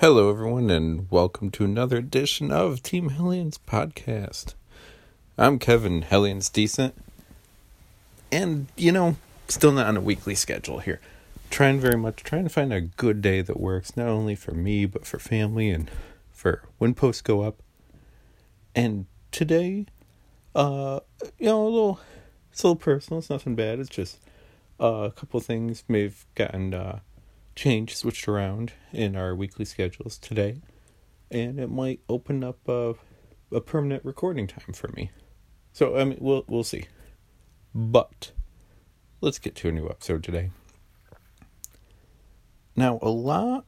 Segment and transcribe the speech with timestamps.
[0.00, 4.52] Hello, everyone, and welcome to another edition of Team Hellions podcast.
[5.38, 6.94] I'm Kevin Hellions Decent,
[8.30, 9.16] and you know,
[9.48, 11.00] still not on a weekly schedule here.
[11.48, 14.84] Trying very much, trying to find a good day that works not only for me
[14.84, 15.90] but for family and
[16.30, 17.62] for when posts go up.
[18.74, 19.86] And today,
[20.54, 21.00] uh,
[21.38, 22.00] you know, a little,
[22.52, 23.20] it's a little personal.
[23.20, 23.78] It's nothing bad.
[23.78, 24.18] It's just
[24.78, 26.98] uh, a couple things may have gotten uh
[27.56, 30.60] change switched around in our weekly schedules today,
[31.30, 32.94] and it might open up a,
[33.50, 35.10] a permanent recording time for me.
[35.72, 36.86] So I mean, we'll we'll see.
[37.74, 38.30] But
[39.20, 40.50] let's get to a new episode today.
[42.76, 43.64] Now, a lot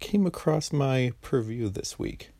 [0.00, 2.30] came across my purview this week,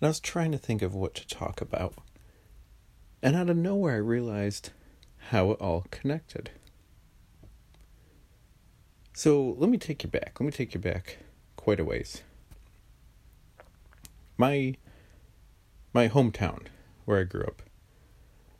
[0.00, 1.94] and I was trying to think of what to talk about.
[3.22, 4.70] And out of nowhere, I realized
[5.28, 6.50] how it all connected.
[9.12, 10.38] So let me take you back.
[10.40, 11.18] Let me take you back
[11.56, 12.22] quite a ways.
[14.38, 14.76] My
[15.92, 16.66] my hometown,
[17.04, 17.62] where I grew up,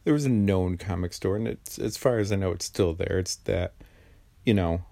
[0.04, 2.92] there was a known comic store, and it's as far as I know, it's still
[2.92, 3.18] there.
[3.18, 3.72] It's that,
[4.44, 4.84] you know,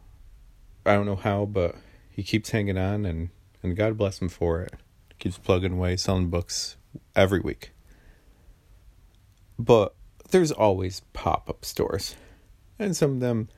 [0.86, 1.76] I don't know how, but
[2.10, 3.28] he keeps hanging on, and
[3.62, 4.74] and God bless him for it.
[5.18, 6.76] Keeps plugging away, selling books
[7.14, 7.72] every week.
[9.58, 9.94] But
[10.30, 12.16] there's always pop up stores,
[12.78, 13.50] and some of them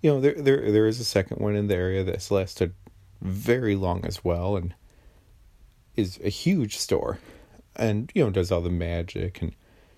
[0.00, 2.74] you know, there there there is a second one in the area that's lasted
[3.20, 4.74] very long as well, and
[5.96, 7.18] is a huge store,
[7.74, 9.54] and you know does all the magic and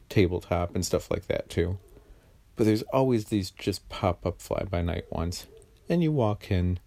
[0.09, 1.79] tabletop and stuff like that too.
[2.57, 5.47] But there's always these just pop up fly by night ones,
[5.89, 6.79] and you walk in,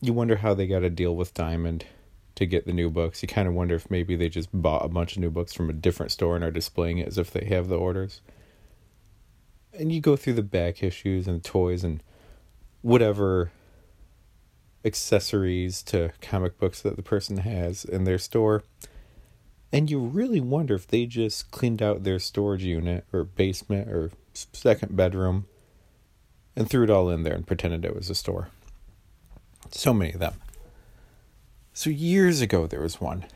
[0.00, 1.84] you wonder how they got a deal with Diamond
[2.34, 3.22] to get the new books.
[3.22, 5.68] You kind of wonder if maybe they just bought a bunch of new books from
[5.68, 8.20] a different store and are displaying it as if they have the orders
[9.78, 12.02] and you go through the back issues and toys and
[12.82, 13.50] whatever
[14.84, 18.62] accessories to comic books that the person has in their store.
[19.72, 24.12] And you really wonder if they just cleaned out their storage unit or basement or
[24.32, 25.46] second bedroom
[26.54, 28.48] and threw it all in there and pretended it was a store.
[29.70, 30.34] So many of them.
[31.72, 33.26] So years ago, there was one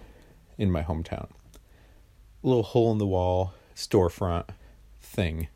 [0.57, 1.29] in my hometown.
[2.43, 4.47] A little hole in the wall storefront
[5.01, 5.49] thing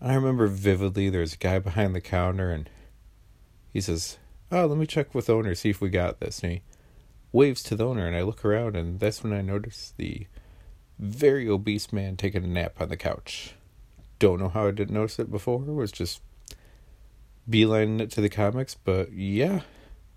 [0.00, 2.68] and I remember vividly there's a guy behind the counter and
[3.72, 4.18] he says,
[4.52, 6.40] Oh, let me check with owner, see if we got this.
[6.42, 6.62] And he
[7.32, 10.26] waves to the owner, and I look around, and that's when I notice the
[10.98, 13.54] very obese man taking a nap on the couch.
[14.18, 15.62] Don't know how I didn't notice it before.
[15.62, 16.20] It was just
[17.48, 19.60] beelining it to the comics, but yeah,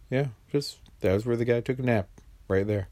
[0.09, 2.09] yeah, just that was where the guy took a nap,
[2.47, 2.89] right there.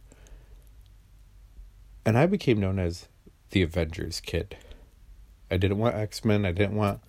[2.05, 3.07] And I became known as
[3.49, 4.57] the Avengers Kid.
[5.51, 6.45] I didn't want X Men.
[6.45, 7.01] I didn't want,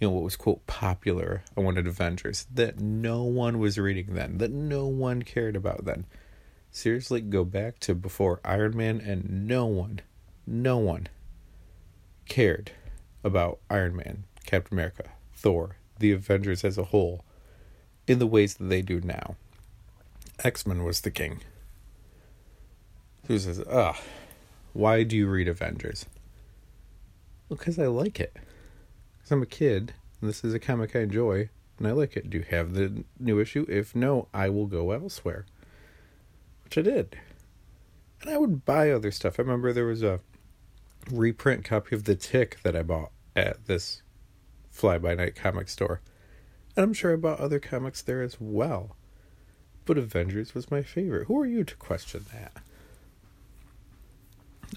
[0.00, 1.44] you know, what was quote popular.
[1.56, 6.06] I wanted Avengers that no one was reading then, that no one cared about then.
[6.70, 10.00] Seriously, go back to before Iron Man, and no one,
[10.46, 11.08] no one
[12.26, 12.72] cared
[13.22, 17.24] about Iron Man, Captain America, Thor, the Avengers as a whole
[18.06, 19.36] in the ways that they do now.
[20.42, 21.40] X Men was the king.
[23.28, 23.96] Who says, ugh,
[24.72, 26.06] why do you read Avengers?
[27.56, 28.36] Because I like it.
[29.18, 31.48] Because I'm a kid, and this is a comic I enjoy,
[31.78, 32.30] and I like it.
[32.30, 33.66] Do you have the new issue?
[33.68, 35.46] If no, I will go elsewhere.
[36.64, 37.16] Which I did.
[38.20, 39.38] And I would buy other stuff.
[39.38, 40.20] I remember there was a
[41.10, 44.02] reprint copy of The Tick that I bought at this
[44.70, 46.00] fly by night comic store.
[46.76, 48.96] And I'm sure I bought other comics there as well.
[49.84, 51.26] But Avengers was my favorite.
[51.26, 52.62] Who are you to question that?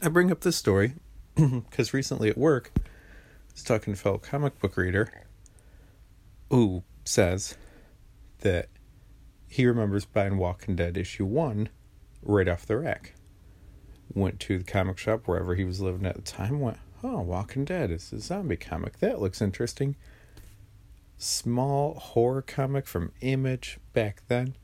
[0.02, 0.96] I bring up this story
[1.70, 2.82] because recently at work, I
[3.54, 5.12] was talking to a fellow comic book reader
[6.50, 7.58] who says
[8.40, 8.70] that
[9.50, 11.70] he remembers buying Walking Dead issue one
[12.22, 13.16] right off the rack.
[14.14, 16.62] Went to the comic shop wherever he was living at the time.
[16.62, 19.00] Went, oh, Walking Dead is a zombie comic.
[19.00, 19.98] That looks interesting.
[21.18, 24.56] Small horror comic from Image back then.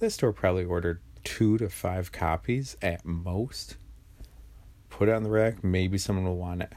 [0.00, 3.76] This store probably ordered two to five copies at most
[4.92, 5.64] put it on the rack.
[5.64, 6.72] Maybe someone will want it.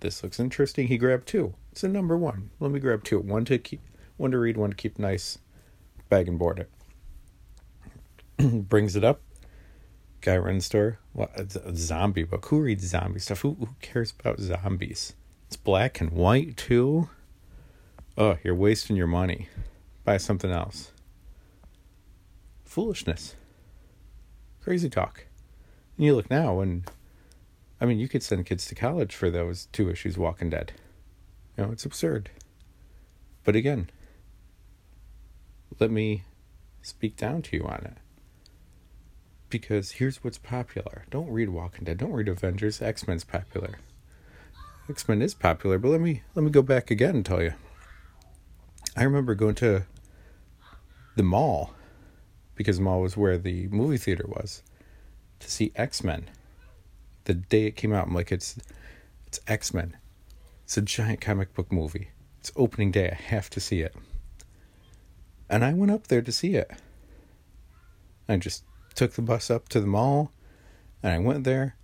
[0.00, 0.88] This looks interesting.
[0.88, 1.54] He grabbed two.
[1.72, 2.50] It's a number one.
[2.58, 3.20] Let me grab two.
[3.20, 3.80] One to keep,
[4.16, 5.38] one to read, one to keep nice.
[6.08, 6.66] Bag and board
[8.38, 8.68] it.
[8.68, 9.20] Brings it up.
[10.22, 10.98] Guy runs store.
[11.12, 12.46] What a zombie book.
[12.46, 13.40] Who reads zombie stuff?
[13.40, 15.14] Who, who cares about zombies?
[15.46, 17.08] It's black and white too.
[18.18, 19.48] Oh, you're wasting your money.
[20.04, 20.92] Buy something else.
[22.64, 23.36] Foolishness.
[24.62, 25.26] Crazy talk.
[25.96, 26.90] And you look now and
[27.80, 30.72] I mean, you could send kids to college for those two issues Walking Dead.
[31.56, 32.30] You know, it's absurd.
[33.44, 33.90] But again,
[35.78, 36.24] let me
[36.82, 37.96] speak down to you on it.
[39.48, 41.04] Because here's what's popular.
[41.10, 41.98] Don't read Walking Dead.
[41.98, 42.82] Don't read Avengers.
[42.82, 43.78] X Men's popular.
[44.88, 47.54] X Men is popular, but let me let me go back again and tell you.
[48.96, 49.84] I remember going to
[51.16, 51.74] the mall
[52.54, 54.62] because mall was where the movie theater was
[55.38, 56.28] to see X Men.
[57.30, 58.58] The day it came out, I'm like, it's
[59.28, 59.96] it's X Men.
[60.64, 62.08] It's a giant comic book movie.
[62.40, 63.10] It's opening day.
[63.10, 63.94] I have to see it.
[65.48, 66.68] And I went up there to see it.
[68.28, 68.64] I just
[68.96, 70.32] took the bus up to the mall
[71.04, 71.76] and I went there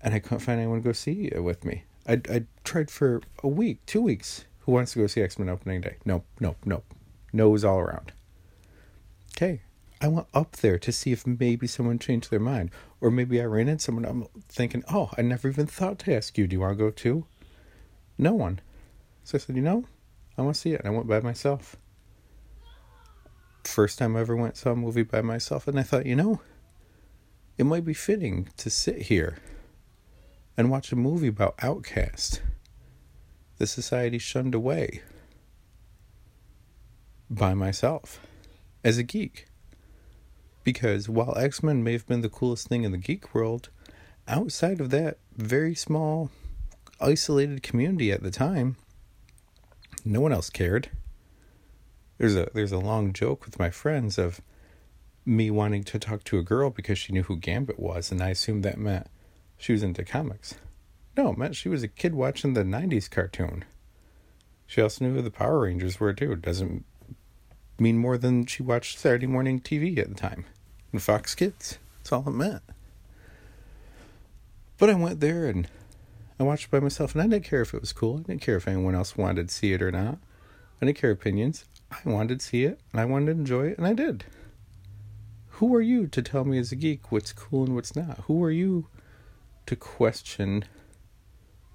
[0.00, 1.84] and I couldn't find anyone to go see it with me.
[2.08, 4.46] I I tried for a week, two weeks.
[4.60, 5.96] Who wants to go see X Men opening day?
[6.06, 6.86] Nope, nope, nope.
[7.34, 8.12] No's all around.
[9.36, 9.60] Okay,
[10.02, 13.44] I went up there to see if maybe someone changed their mind, or maybe I
[13.44, 14.04] ran into someone.
[14.04, 16.48] I'm thinking, oh, I never even thought to ask you.
[16.48, 17.24] Do you want to go too?
[18.18, 18.60] No one.
[19.22, 19.84] So I said, you know,
[20.36, 20.80] I want to see it.
[20.80, 21.76] And I went by myself.
[23.62, 26.40] First time I ever went saw a movie by myself, and I thought, you know,
[27.56, 29.38] it might be fitting to sit here
[30.56, 32.42] and watch a movie about outcast,
[33.58, 35.02] the society shunned away,
[37.30, 38.20] by myself,
[38.82, 39.46] as a geek.
[40.64, 43.70] Because while X Men may have been the coolest thing in the geek world,
[44.28, 46.30] outside of that very small,
[47.00, 48.76] isolated community at the time,
[50.04, 50.90] no one else cared.
[52.18, 54.40] There's a there's a long joke with my friends of
[55.24, 58.30] me wanting to talk to a girl because she knew who Gambit was, and I
[58.30, 59.08] assumed that meant
[59.56, 60.54] she was into comics.
[61.16, 63.64] No, it meant she was a kid watching the '90s cartoon.
[64.66, 66.34] She also knew who the Power Rangers were too.
[66.36, 66.84] Doesn't
[67.78, 70.44] mean more than she watched Saturday morning TV at the time,
[70.92, 71.78] and Fox Kids.
[71.98, 72.62] That's all it meant.
[74.78, 75.68] But I went there and
[76.40, 78.18] I watched by myself, and I didn't care if it was cool.
[78.18, 80.18] I didn't care if anyone else wanted to see it or not.
[80.80, 81.64] I didn't care opinions.
[81.92, 84.24] I wanted to see it, and I wanted to enjoy it, and I did.
[85.56, 88.20] Who are you to tell me as a geek what's cool and what's not?
[88.26, 88.88] Who are you
[89.66, 90.64] to question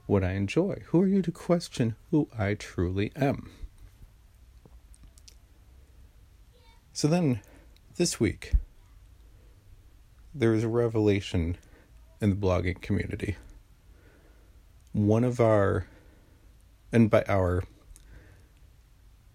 [0.07, 0.81] what I enjoy?
[0.87, 3.49] Who are you to question who I truly am?
[6.97, 7.41] So then,
[7.97, 8.53] this week,
[10.33, 11.55] there was a revelation
[12.19, 13.35] in the blogging community
[14.93, 15.85] one of our,
[16.91, 17.61] and by our,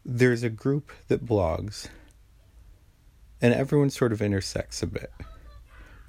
[0.05, 1.87] there's a group that blogs,
[3.41, 5.13] and everyone sort of intersects a bit.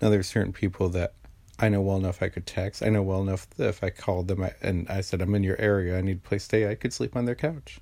[0.01, 1.13] Now, there's certain people that
[1.59, 2.81] I know well enough I could text.
[2.81, 5.61] I know well enough that if I called them and I said, I'm in your
[5.61, 7.79] area, I need a place to stay, I could sleep on their couch.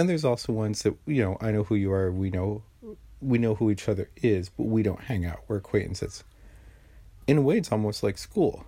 [0.00, 2.62] And there's also ones that, you know, I know who you are, we know
[3.20, 5.42] we know who each other is, but we don't hang out.
[5.46, 6.24] We're acquaintances.
[7.26, 8.64] In a way, it's almost like school.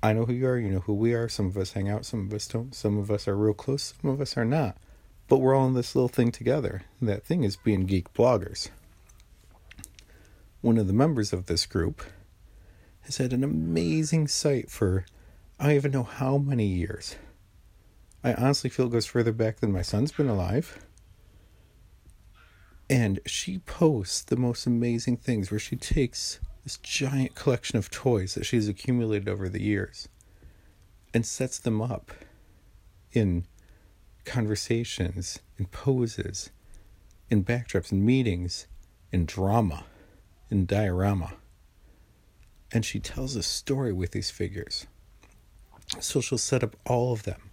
[0.00, 1.28] I know who you are, you know who we are.
[1.28, 2.72] Some of us hang out, some of us don't.
[2.72, 4.76] Some of us are real close, some of us are not.
[5.26, 6.82] But we're all in this little thing together.
[7.00, 8.68] That thing is being geek bloggers.
[10.60, 12.04] One of the members of this group
[13.00, 15.06] has had an amazing site for
[15.58, 17.16] I don't even know how many years.
[18.24, 20.84] I honestly feel it goes further back than my son's been alive.
[22.88, 28.34] And she posts the most amazing things where she takes this giant collection of toys
[28.34, 30.08] that she's accumulated over the years
[31.12, 32.12] and sets them up
[33.12, 33.44] in
[34.24, 36.50] conversations, in poses,
[37.28, 38.68] in backdrops, in meetings,
[39.10, 39.84] in drama,
[40.48, 41.32] in diorama.
[42.70, 44.86] And she tells a story with these figures.
[45.98, 47.51] So she'll set up all of them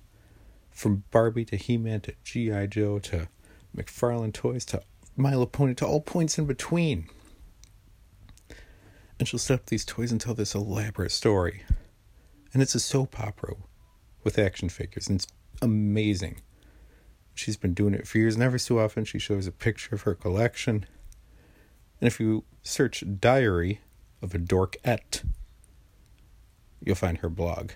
[0.80, 2.68] from Barbie to He Man to G.I.
[2.68, 3.28] Joe to
[3.76, 4.82] McFarlane toys to
[5.16, 7.10] My Little Pony to all points in between
[9.20, 11.64] and she'll set up these toys and tell this elaborate story.
[12.54, 13.56] And it's a soap opera
[14.24, 15.28] with action figures, and it's
[15.62, 16.42] amazing.
[17.36, 20.04] She's been doing it for years, and every so often she shows a picture of
[20.04, 20.86] her collection.
[22.00, 23.82] And if you search Diary
[24.22, 25.24] of a Dorkette,
[26.84, 27.72] you'll find her blog.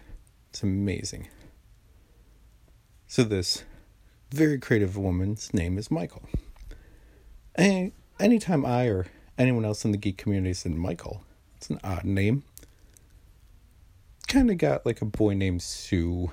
[0.50, 1.28] It's amazing.
[3.14, 3.64] So, this
[4.32, 6.24] very creative woman's name is Michael.
[7.54, 9.06] And anytime I or
[9.38, 11.24] anyone else in the geek community said Michael,
[11.56, 12.42] it's an odd name.
[14.28, 16.32] Kind of got like a boy named Sue.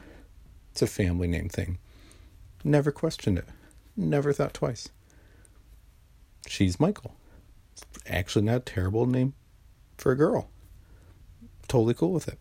[0.70, 1.76] It's a family name thing.
[2.64, 3.48] Never questioned it.
[3.94, 4.88] Never thought twice.
[6.46, 7.14] She's Michael.
[8.06, 9.34] Actually not a terrible name
[9.98, 10.48] for a girl.
[11.68, 12.38] Totally cool with it.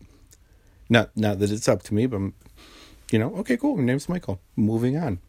[0.88, 2.34] Not not that it's up to me, but I'm,
[3.10, 3.76] you know, okay, cool.
[3.76, 4.40] My name's Michael.
[4.56, 5.20] Moving on.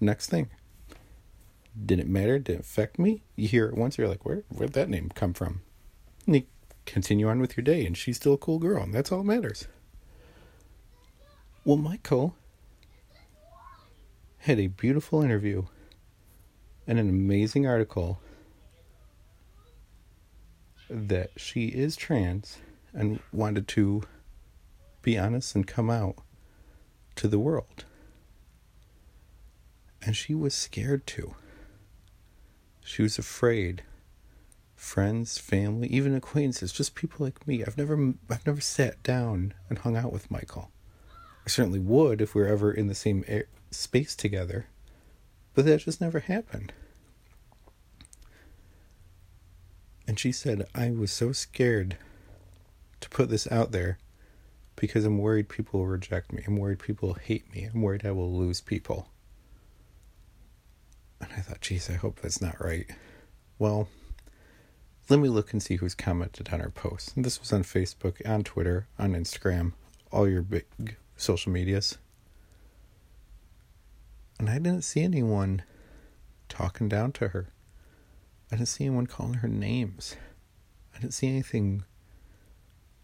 [0.00, 0.48] Next thing.
[1.84, 2.38] Didn't matter.
[2.38, 3.22] Didn't affect me.
[3.36, 5.62] You hear it once, you're like, where where'd that name come from?
[6.26, 6.42] And you
[6.86, 9.24] continue on with your day, and she's still a cool girl, and that's all that
[9.24, 9.66] matters.
[11.64, 12.36] Well, Michael
[14.38, 15.64] had a beautiful interview
[16.86, 18.20] and an amazing article
[20.90, 22.58] that she is trans
[22.92, 24.02] and wanted to
[25.00, 26.16] be honest and come out
[27.16, 27.84] to the world.
[30.02, 31.34] And she was scared to.
[32.84, 33.82] She was afraid.
[34.76, 37.64] Friends, family, even acquaintances, just people like me.
[37.64, 40.70] I've never I've never sat down and hung out with Michael.
[41.46, 44.66] I certainly would if we were ever in the same air, space together.
[45.54, 46.72] But that just never happened.
[50.06, 51.96] And she said, I was so scared
[53.00, 53.98] to put this out there
[54.76, 56.42] because I'm worried people will reject me.
[56.46, 57.64] I'm worried people will hate me.
[57.64, 59.08] I'm worried I will lose people.
[61.20, 62.86] And I thought, geez, I hope that's not right.
[63.58, 63.88] Well,
[65.08, 67.12] let me look and see who's commented on our posts.
[67.14, 69.72] And this was on Facebook, on Twitter, on Instagram,
[70.10, 71.98] all your big social medias.
[74.38, 75.62] And I didn't see anyone
[76.48, 77.48] talking down to her.
[78.50, 80.16] I didn't see anyone calling her names.
[80.94, 81.84] I didn't see anything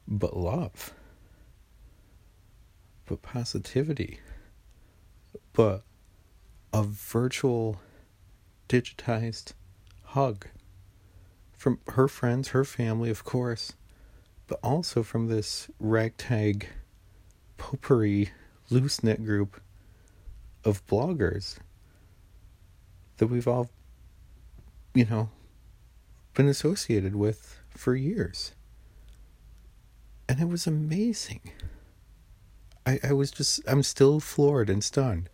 [0.07, 0.93] but love,
[3.11, 4.21] but positivity,
[5.53, 5.83] but
[6.73, 7.81] a virtual,
[8.69, 9.53] digitized
[10.05, 10.47] hug
[11.53, 13.73] from her friends, her family, of course,
[14.47, 16.69] but also from this ragtag,
[17.59, 18.31] potpourri,
[18.71, 19.61] loose knit group
[20.65, 21.59] of bloggers
[23.17, 23.69] that we've all,
[24.95, 25.31] you know,
[26.35, 28.53] been associated with for years.
[30.29, 31.41] And it was amazing.
[32.91, 35.29] I, I was just, I'm still floored and stunned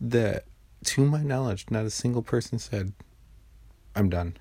[0.00, 0.44] that,
[0.84, 2.92] to my knowledge, not a single person said,
[3.94, 4.36] I'm done.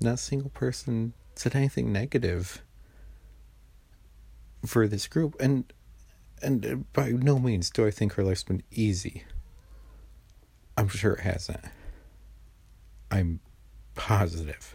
[0.00, 2.62] Not a single person said anything negative
[4.66, 5.36] for this group.
[5.38, 5.72] And
[6.42, 9.22] and by no means do I think her life's been easy.
[10.76, 11.64] I'm sure it hasn't.
[13.12, 13.38] I'm
[13.94, 14.74] positive.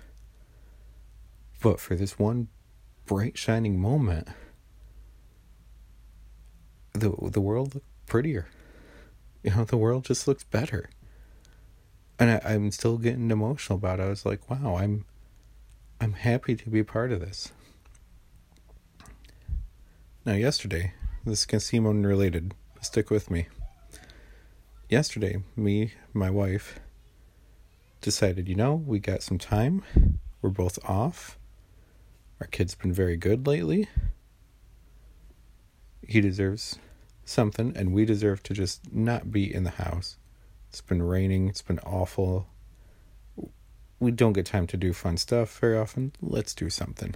[1.61, 2.47] But for this one
[3.05, 4.29] bright shining moment,
[6.97, 8.47] the the world looked prettier.
[9.43, 10.89] You know, the world just looks better.
[12.19, 14.03] And I, I'm still getting emotional about it.
[14.03, 15.05] I was like, wow, I'm
[16.01, 17.51] I'm happy to be part of this.
[20.25, 20.93] Now yesterday,
[21.25, 23.47] this can seem unrelated, stick with me.
[24.89, 26.79] Yesterday, me, my wife,
[28.01, 29.83] decided, you know, we got some time.
[30.41, 31.37] We're both off.
[32.39, 33.87] Our kid's been very good lately.
[36.07, 36.79] He deserves
[37.29, 40.17] something, and we deserve to just not be in the house.
[40.69, 42.47] It's been raining, it's been awful.
[43.99, 46.13] We don't get time to do fun stuff very often.
[46.21, 47.15] Let's do something.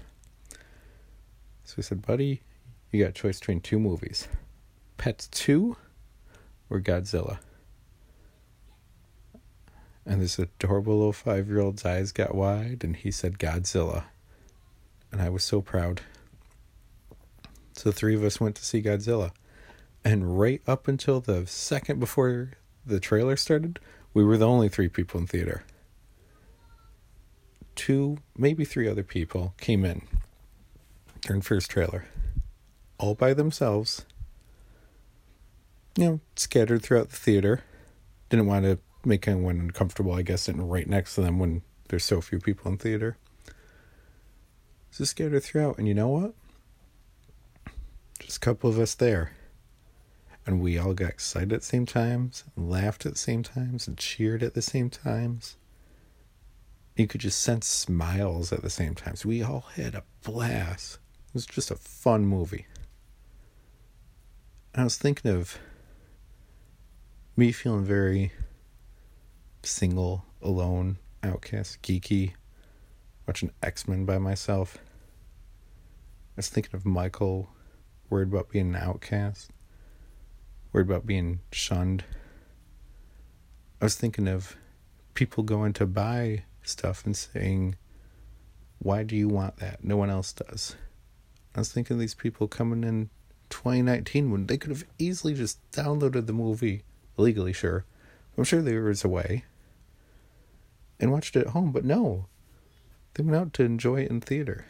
[1.64, 2.42] So we said, buddy,
[2.92, 4.28] you got a choice between two movies
[4.98, 5.76] Pets 2
[6.70, 7.40] or Godzilla.
[10.06, 14.06] And this adorable little five year old's eyes got wide, and he said Godzilla.
[15.12, 16.02] And I was so proud.
[17.74, 19.32] So, three of us went to see Godzilla.
[20.04, 22.52] And right up until the second before
[22.86, 23.80] the trailer started,
[24.14, 25.64] we were the only three people in theater.
[27.76, 30.02] Two, maybe three other people came in
[31.22, 32.06] during first trailer,
[32.98, 34.06] all by themselves.
[35.98, 37.64] You know, scattered throughout the theater.
[38.30, 42.06] Didn't want to make anyone uncomfortable, I guess, sitting right next to them when there's
[42.06, 43.18] so few people in theater.
[44.96, 46.34] Just scattered throughout, and you know what?
[48.20, 49.34] Just a couple of us there.
[50.46, 53.98] And we all got excited at the same times, laughed at the same times, and
[53.98, 55.56] cheered at the same times.
[56.96, 59.26] You could just sense smiles at the same times.
[59.26, 61.00] We all had a blast.
[61.28, 62.66] It was just a fun movie.
[64.74, 65.58] I was thinking of
[67.38, 68.32] me feeling very
[69.64, 72.34] single, alone, outcast, geeky,
[73.28, 74.78] watching X Men by myself.
[74.78, 77.50] I was thinking of Michael,
[78.10, 79.52] worried about being an outcast,
[80.72, 82.04] worried about being shunned.
[83.80, 84.56] I was thinking of
[85.14, 87.76] people going to buy stuff and saying,
[88.80, 89.84] Why do you want that?
[89.84, 90.76] No one else does.
[91.56, 93.10] I was thinking these people coming in
[93.50, 96.84] 2019 when they could have easily just downloaded the movie
[97.18, 97.86] legally, sure.
[98.38, 99.44] I'm sure there was a way
[101.00, 102.28] and watched it at home, but no.
[103.14, 104.66] They went out to enjoy it in theater.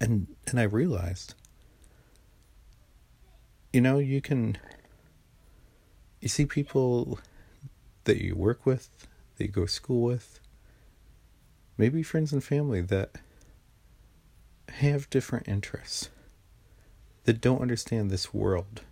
[0.00, 1.34] And and I realized
[3.72, 4.58] you know, you can
[6.20, 7.20] you see people
[8.04, 8.88] that you work with,
[9.36, 10.40] that you go to school with,
[11.76, 13.12] maybe friends and family that
[14.70, 16.10] have different interests,
[17.24, 18.82] that don't understand this world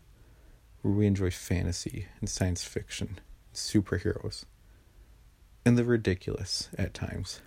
[0.83, 3.18] where we enjoy fantasy and science fiction,
[3.52, 4.45] superheroes,
[5.64, 7.40] and the ridiculous at times.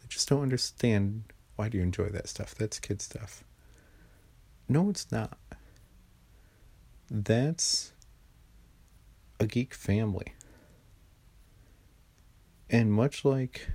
[0.00, 1.24] They just don't understand
[1.56, 2.54] why do you enjoy that stuff?
[2.54, 3.44] That's kid stuff.
[4.68, 5.38] No, it's not.
[7.14, 7.92] That's
[9.38, 10.32] a geek family.
[12.70, 13.68] And much like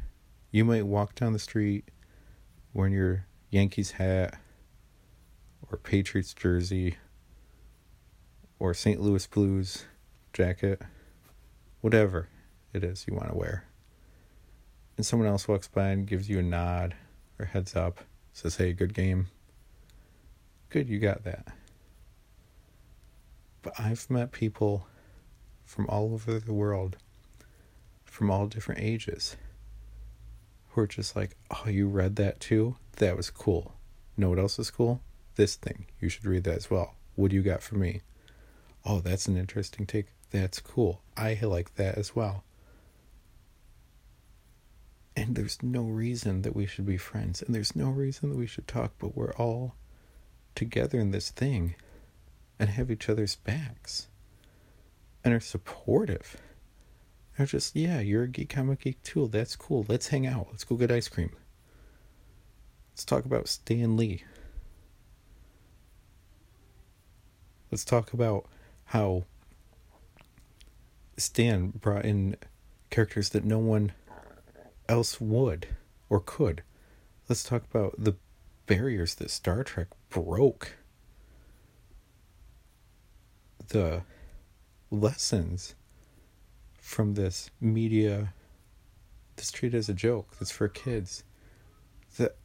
[0.49, 1.91] you might walk down the street
[2.73, 4.39] wearing your Yankees hat
[5.69, 6.97] or Patriots jersey
[8.57, 8.99] or St.
[8.99, 9.85] Louis Blues
[10.33, 10.81] jacket,
[11.81, 12.29] whatever
[12.73, 13.65] it is you want to wear.
[14.97, 16.95] And someone else walks by and gives you a nod
[17.37, 17.99] or heads up,
[18.33, 19.27] says, hey, good game.
[20.69, 21.49] Good, you got that.
[23.67, 24.87] But I've met people
[25.65, 26.95] from all over the world,
[28.05, 29.35] from all different ages,
[30.69, 32.77] who are just like, oh, you read that too?
[32.95, 33.73] That was cool.
[34.15, 35.01] Know what else is cool?
[35.35, 35.87] This thing.
[35.99, 36.95] You should read that as well.
[37.15, 38.03] What do you got for me?
[38.85, 40.13] Oh, that's an interesting take.
[40.31, 41.01] That's cool.
[41.17, 42.45] I like that as well.
[45.17, 47.41] And there's no reason that we should be friends.
[47.41, 49.75] And there's no reason that we should talk, but we're all
[50.55, 51.75] together in this thing
[52.59, 54.07] and have each other's backs
[55.23, 56.37] and are supportive.
[57.37, 59.27] They're just, yeah, you're a geek comic geek too.
[59.27, 59.85] That's cool.
[59.87, 60.47] Let's hang out.
[60.49, 61.31] Let's go get ice cream.
[62.91, 64.23] Let's talk about Stan Lee.
[67.71, 68.45] Let's talk about
[68.85, 69.25] how
[71.17, 72.37] Stan brought in
[72.89, 73.91] characters that no one
[74.87, 75.67] else would
[76.09, 76.63] or could.
[77.27, 78.15] Let's talk about the
[78.65, 80.77] barriers that Star Trek broke.
[83.69, 84.03] The
[84.89, 85.75] lessons
[86.79, 88.33] from this media
[89.35, 91.23] that's treated as a joke, that's for kids,
[92.17, 92.37] that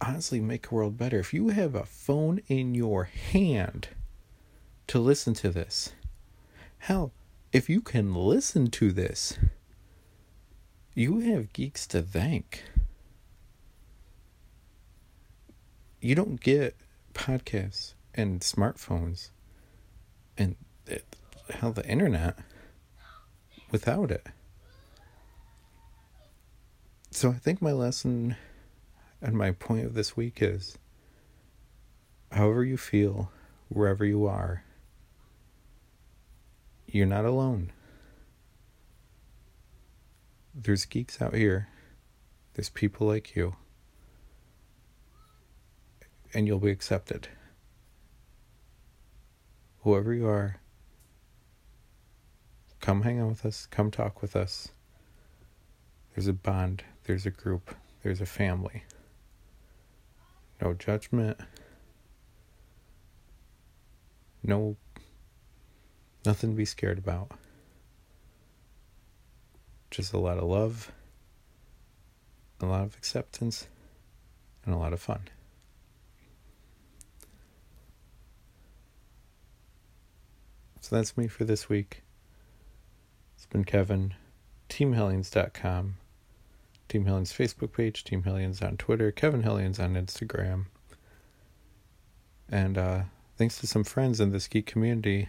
[0.00, 1.18] honestly make a world better.
[1.18, 3.88] If you have a phone in your hand
[4.86, 5.92] to listen to this,
[6.78, 7.12] hell,
[7.52, 9.38] if you can listen to this,
[10.94, 12.64] you have geeks to thank.
[16.00, 16.76] You don't get
[17.14, 19.30] podcasts and smartphones
[20.38, 21.04] and it,
[21.50, 22.38] hell, the internet
[23.70, 24.26] without it.
[27.10, 28.36] So I think my lesson
[29.22, 30.76] and my point of this week is
[32.30, 33.30] however you feel,
[33.68, 34.64] wherever you are,
[36.86, 37.72] you're not alone
[40.56, 41.68] there's geeks out here.
[42.54, 43.56] There's people like you.
[46.32, 47.28] And you'll be accepted.
[49.86, 50.56] Whoever you are,
[52.80, 54.70] come hang out with us, come talk with us.
[56.12, 57.72] There's a bond, there's a group,
[58.02, 58.82] there's a family.
[60.60, 61.38] No judgment.
[64.42, 64.76] No,
[66.24, 67.30] nothing to be scared about.
[69.92, 70.90] Just a lot of love,
[72.60, 73.68] a lot of acceptance,
[74.64, 75.20] and a lot of fun.
[80.86, 82.04] So that's me for this week.
[83.34, 84.14] It's been Kevin,
[84.68, 85.96] TeamHellions.com,
[86.88, 90.66] Team Hellions Facebook page, Team Hellions on Twitter, Kevin Hellions on Instagram.
[92.48, 93.00] And uh,
[93.36, 95.28] thanks to some friends in this geek community,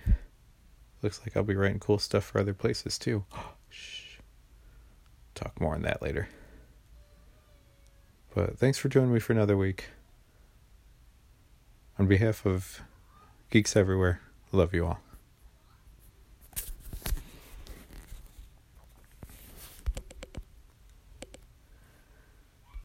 [1.02, 3.26] looks like I'll be writing cool stuff for other places too.
[3.72, 4.20] Shh.
[5.34, 6.30] Talk more on that later.
[8.36, 9.86] But thanks for joining me for another week.
[11.98, 12.82] On behalf of
[13.50, 15.00] Geeks Everywhere, love you all.